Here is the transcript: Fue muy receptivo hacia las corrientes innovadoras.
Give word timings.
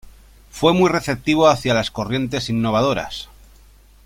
Fue 0.49 0.73
muy 0.73 0.89
receptivo 0.89 1.47
hacia 1.47 1.75
las 1.75 1.91
corrientes 1.91 2.49
innovadoras. 2.49 3.29